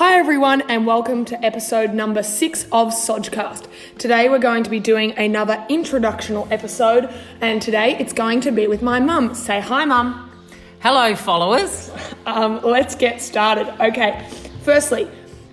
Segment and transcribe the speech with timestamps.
[0.00, 3.66] Hi, everyone, and welcome to episode number six of Sodcast.
[3.98, 8.66] Today, we're going to be doing another introductional episode, and today it's going to be
[8.66, 9.34] with my mum.
[9.34, 10.30] Say hi, mum.
[10.78, 11.90] Hello, followers.
[12.24, 13.68] Um, let's get started.
[13.78, 14.26] Okay,
[14.62, 15.06] firstly,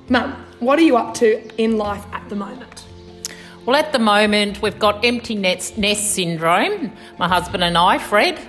[0.07, 2.85] mum, what are you up to in life at the moment?
[3.65, 8.39] Well, at the moment, we've got empty nest, nest syndrome, my husband and I, Fred.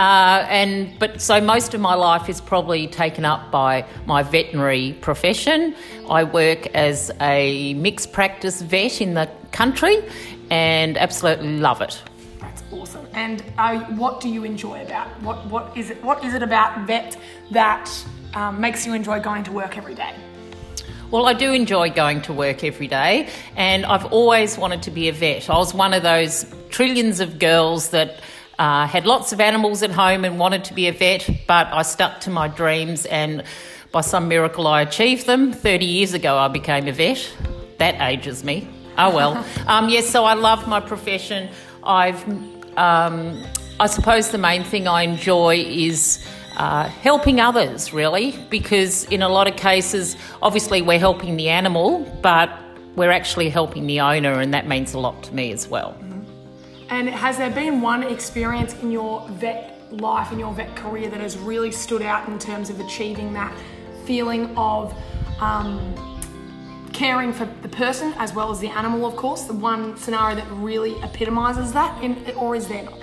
[0.00, 4.94] Uh, and but so most of my life is probably taken up by my veterinary
[5.02, 5.74] profession.
[6.08, 10.02] I work as a mixed practice vet in the country,
[10.48, 12.02] and absolutely love it.
[12.40, 13.06] That's awesome.
[13.12, 16.02] And uh, what do you enjoy about what what is it?
[16.02, 17.18] What is it about vet
[17.50, 17.90] that
[18.32, 20.14] um, makes you enjoy going to work every day?
[21.10, 25.10] Well, I do enjoy going to work every day, and I've always wanted to be
[25.10, 25.50] a vet.
[25.50, 28.20] I was one of those trillions of girls that
[28.60, 31.80] uh, had lots of animals at home and wanted to be a vet, but I
[31.80, 33.42] stuck to my dreams, and
[33.90, 35.50] by some miracle, I achieved them.
[35.50, 37.34] 30 years ago, I became a vet.
[37.78, 38.68] That ages me.
[38.98, 39.42] Oh well.
[39.66, 41.48] um, yes, so I love my profession.
[41.82, 42.22] I've,
[42.76, 43.42] um,
[43.80, 46.24] I suppose, the main thing I enjoy is.
[46.56, 52.00] Uh, helping others, really, because in a lot of cases, obviously, we're helping the animal,
[52.20, 52.50] but
[52.96, 55.96] we're actually helping the owner, and that means a lot to me as well.
[56.90, 61.20] And has there been one experience in your vet life, in your vet career, that
[61.20, 63.56] has really stood out in terms of achieving that
[64.04, 64.92] feeling of
[65.40, 65.94] um,
[66.92, 69.44] caring for the person as well as the animal, of course?
[69.44, 72.98] The one scenario that really epitomises that, in, or is there not?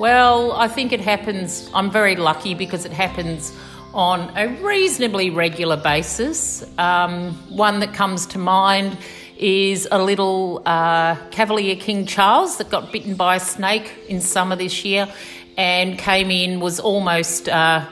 [0.00, 1.70] Well, I think it happens.
[1.72, 3.56] I'm very lucky because it happens
[3.92, 6.64] on a reasonably regular basis.
[6.78, 8.98] Um, one that comes to mind
[9.36, 14.56] is a little uh, Cavalier King Charles that got bitten by a snake in summer
[14.56, 15.08] this year
[15.56, 17.86] and came in, was almost uh,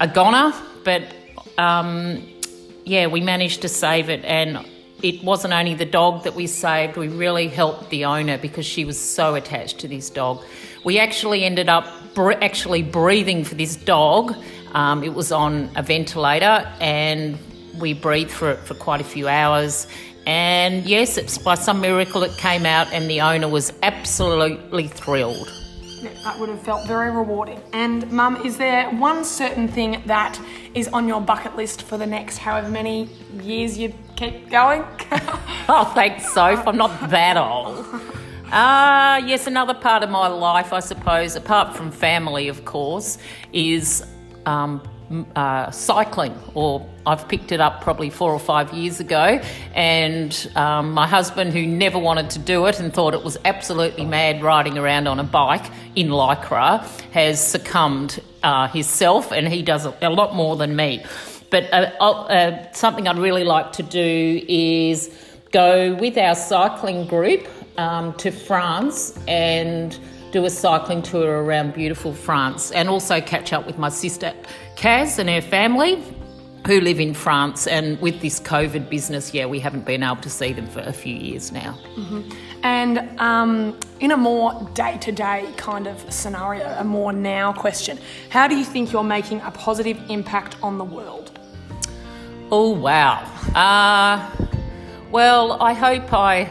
[0.00, 0.52] a goner,
[0.84, 1.02] but
[1.58, 2.22] um,
[2.84, 4.24] yeah, we managed to save it.
[4.24, 4.64] And
[5.02, 8.84] it wasn't only the dog that we saved, we really helped the owner because she
[8.84, 10.42] was so attached to this dog.
[10.84, 11.86] We actually ended up
[12.16, 14.34] actually breathing for this dog.
[14.72, 17.38] Um, it was on a ventilator and
[17.78, 19.86] we breathed for it for quite a few hours
[20.26, 25.52] and yes, it's by some miracle it came out, and the owner was absolutely thrilled.
[26.02, 27.60] Yeah, that would have felt very rewarding.
[27.72, 30.38] And, Mum, is there one certain thing that
[30.74, 33.08] is on your bucket list for the next however many
[33.40, 34.84] years you keep going?
[35.68, 36.66] oh, thanks, Soph.
[36.66, 37.86] I'm not that old.
[38.52, 43.18] Ah, uh, yes, another part of my life, I suppose, apart from family, of course,
[43.52, 44.06] is
[44.44, 44.82] um,
[45.34, 49.40] uh, cycling, or I've picked it up probably four or five years ago.
[49.74, 54.04] And um, my husband, who never wanted to do it and thought it was absolutely
[54.04, 55.64] mad riding around on a bike
[55.94, 61.04] in Lycra, has succumbed uh, himself, and he does a, lot more than me.
[61.50, 65.10] But uh, uh, something I'd really like to do is
[65.52, 67.46] go with our cycling group
[67.78, 69.98] um, to France and
[70.36, 74.34] do a cycling tour around beautiful France and also catch up with my sister
[74.74, 76.02] Kaz and her family
[76.66, 77.66] who live in France.
[77.66, 80.92] And with this COVID business, yeah, we haven't been able to see them for a
[80.92, 81.72] few years now.
[81.94, 82.30] Mm-hmm.
[82.62, 87.98] And um, in a more day to day kind of scenario, a more now question,
[88.28, 91.38] how do you think you're making a positive impact on the world?
[92.50, 93.22] Oh, wow.
[93.54, 94.30] Uh,
[95.10, 96.50] well, I hope I,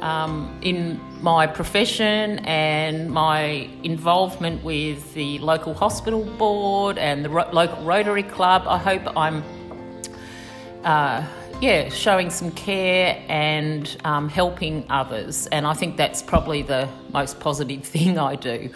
[0.00, 7.48] um, in my profession and my involvement with the local hospital board and the ro-
[7.52, 8.64] local Rotary Club.
[8.66, 9.44] I hope I'm,
[10.82, 11.26] uh,
[11.60, 15.46] yeah, showing some care and um, helping others.
[15.48, 18.70] And I think that's probably the most positive thing I do.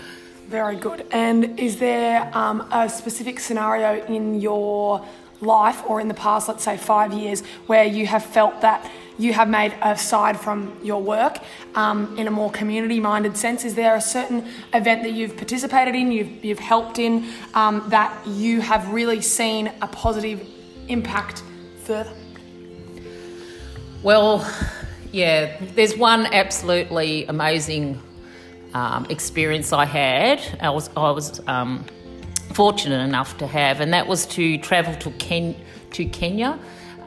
[0.48, 1.06] Very good.
[1.10, 5.04] And is there um, a specific scenario in your
[5.40, 8.90] life or in the past, let's say five years, where you have felt that?
[9.18, 11.38] You have made aside from your work
[11.74, 13.64] um, in a more community minded sense?
[13.64, 18.26] Is there a certain event that you've participated in, you've, you've helped in, um, that
[18.26, 20.46] you have really seen a positive
[20.88, 21.42] impact
[21.84, 22.12] further?
[24.02, 24.46] Well,
[25.12, 28.02] yeah, there's one absolutely amazing
[28.74, 30.42] um, experience I had.
[30.60, 31.84] I was, I was um,
[32.52, 35.56] fortunate enough to have, and that was to travel to, Ken-
[35.92, 36.58] to Kenya.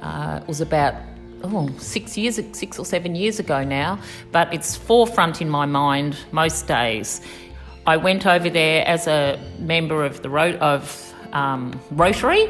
[0.01, 0.95] Uh, it was about
[1.43, 3.99] oh, six years, six or seven years ago now,
[4.31, 7.21] but it's forefront in my mind most days.
[7.85, 12.49] I went over there as a member of the Ro- of um, Rotary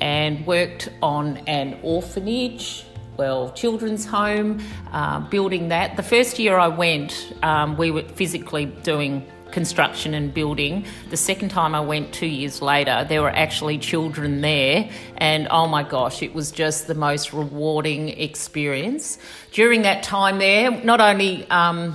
[0.00, 2.84] and worked on an orphanage,
[3.16, 4.62] well, children's home,
[4.92, 5.96] uh, building that.
[5.96, 10.84] The first year I went, um, we were physically doing construction and building.
[11.08, 15.66] The second time I went two years later, there were actually children there, and oh
[15.66, 19.16] my gosh, it was just the most rewarding experience.
[19.52, 21.94] During that time there, not only um,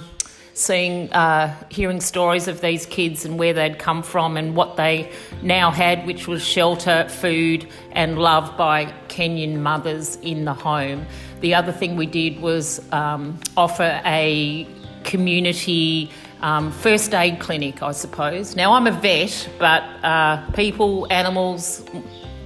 [0.55, 5.11] seeing, uh, hearing stories of these kids and where they'd come from and what they
[5.43, 11.05] now had, which was shelter, food, and love by Kenyan mothers in the home.
[11.41, 14.67] The other thing we did was um, offer a
[15.03, 16.09] community
[16.41, 18.55] um, first aid clinic, I suppose.
[18.55, 21.83] Now, I'm a vet, but uh, people, animals,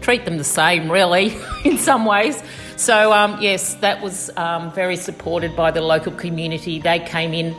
[0.02, 2.42] treat them the same, really, in some ways.
[2.78, 6.80] So, um, yes, that was um, very supported by the local community.
[6.80, 7.56] They came in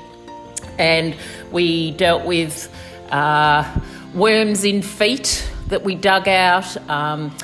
[0.79, 1.17] and
[1.51, 2.71] we dealt with
[3.11, 3.81] uh,
[4.15, 6.77] worms in feet that we dug out.
[6.89, 7.35] Um,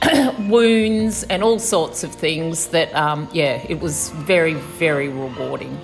[0.48, 5.76] wounds and all sorts of things that um, yeah it was very very rewarding.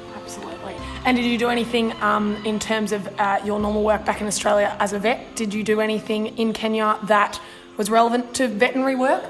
[1.06, 4.26] And did you do anything um, in terms of uh, your normal work back in
[4.26, 5.36] Australia as a vet?
[5.36, 7.38] Did you do anything in Kenya that
[7.76, 9.22] was relevant to veterinary work?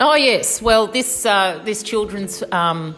[0.00, 0.60] Oh yes.
[0.60, 2.94] Well, this uh, this children's um,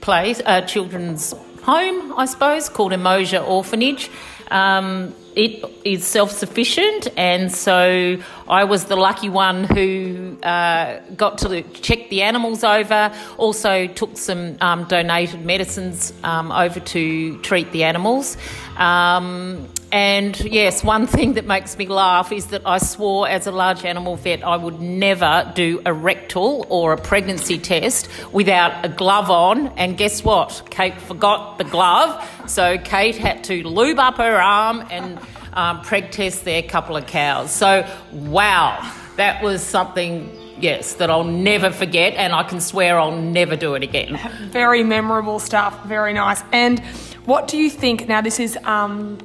[0.00, 4.10] place, uh, children's home, I suppose, called Emoja Orphanage.
[4.50, 8.18] Um, it is self sufficient, and so
[8.48, 13.12] I was the lucky one who uh, got to check the animals over.
[13.36, 18.36] Also, took some um, donated medicines um, over to treat the animals.
[18.78, 23.52] Um, and yes, one thing that makes me laugh is that I swore as a
[23.52, 28.88] large animal vet I would never do a rectal or a pregnancy test without a
[28.88, 29.68] glove on.
[29.78, 30.62] And guess what?
[30.70, 35.18] Kate forgot the glove, so Kate had to lube up her arm and
[35.54, 37.50] um, preg test their couple of cows.
[37.50, 40.34] So, wow, that was something.
[40.60, 44.18] Yes, that I'll never forget, and I can swear I'll never do it again.
[44.50, 45.84] Very memorable stuff.
[45.84, 46.42] Very nice.
[46.50, 46.80] And
[47.26, 48.08] what do you think?
[48.08, 49.18] Now, this is um,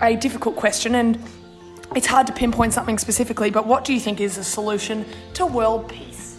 [0.00, 1.18] a difficult question, and
[1.96, 3.50] it's hard to pinpoint something specifically.
[3.50, 5.04] But what do you think is the solution
[5.34, 6.38] to world peace?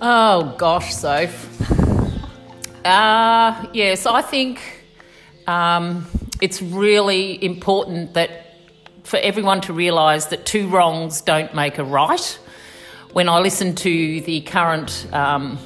[0.00, 1.50] Oh gosh, Soph.
[2.84, 4.60] Uh, yes, I think
[5.46, 6.06] um,
[6.40, 8.30] it's really important that
[9.04, 12.38] for everyone to realise that two wrongs don't make a right.
[13.12, 15.58] When I listen to the current um,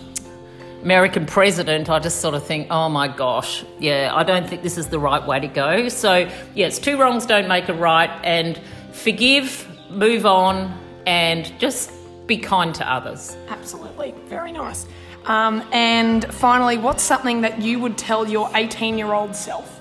[0.83, 4.79] American president, I just sort of think, oh my gosh, yeah, I don't think this
[4.79, 5.89] is the right way to go.
[5.89, 8.61] So, yes, two wrongs don't make a right, and
[8.93, 11.91] forgive, move on, and just
[12.29, 13.37] be kind to others.
[13.49, 14.15] Absolutely.
[14.27, 14.87] Very nice.
[15.25, 19.81] Um, and finally, what's something that you would tell your 18 year old self?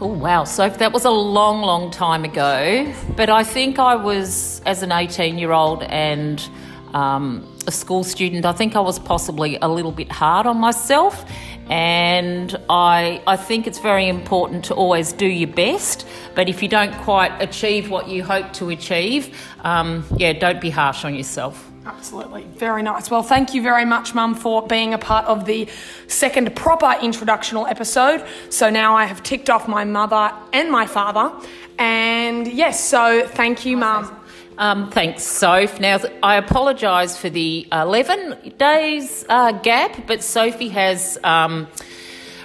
[0.00, 0.44] Oh, wow.
[0.44, 2.92] So that was a long, long time ago.
[3.16, 6.46] But I think I was, as an 18 year old and
[6.94, 11.24] um, a school student, I think I was possibly a little bit hard on myself.
[11.70, 16.06] And I, I think it's very important to always do your best.
[16.34, 20.70] But if you don't quite achieve what you hope to achieve, um, yeah, don't be
[20.70, 21.70] harsh on yourself.
[21.84, 22.44] Absolutely.
[22.56, 23.10] Very nice.
[23.10, 25.68] Well, thank you very much, Mum, for being a part of the
[26.06, 28.24] second proper introductional episode.
[28.50, 31.30] So now I have ticked off my mother and my father.
[31.78, 34.17] And yes, so thank you, Mum.
[34.58, 35.78] Um, thanks, Soph.
[35.78, 41.68] Now, I apologise for the 11 days uh, gap, but Sophie has um,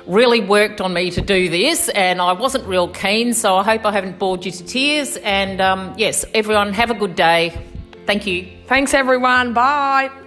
[0.06, 3.83] really worked on me to do this, and I wasn't real keen, so I hope
[3.83, 5.18] I haven't bored you to tears.
[5.18, 7.59] And um, yes, everyone, have a good day.
[8.06, 8.47] Thank you.
[8.68, 9.54] Thanks, everyone.
[9.54, 10.22] Bye.